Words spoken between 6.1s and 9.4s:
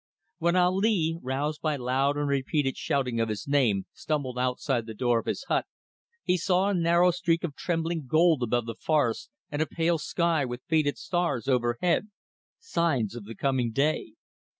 he saw a narrow streak of trembling gold above the forests